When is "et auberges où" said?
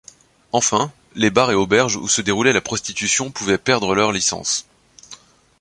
1.51-2.07